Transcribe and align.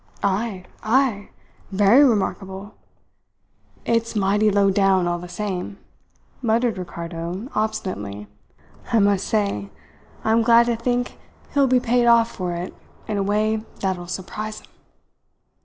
"Ay, 0.23 0.65
ay! 0.81 1.29
Very 1.71 2.03
remarkable. 2.03 2.73
It's 3.85 4.15
mighty 4.15 4.49
low 4.49 4.71
down, 4.71 5.07
all 5.07 5.19
the 5.19 5.29
same," 5.29 5.77
muttered, 6.41 6.79
Ricardo 6.79 7.47
obstinately. 7.53 8.25
"I 8.91 8.97
must 8.97 9.27
say 9.27 9.69
I 10.23 10.31
am 10.31 10.41
glad 10.41 10.65
to 10.65 10.75
think 10.75 11.19
he 11.53 11.59
will 11.59 11.67
be 11.67 11.79
paid 11.79 12.07
off 12.07 12.31
for 12.31 12.53
it 12.55 12.73
in 13.07 13.17
a 13.17 13.21
way 13.21 13.57
that'll 13.81 14.07
surprise 14.07 14.61
him!" 14.61 14.71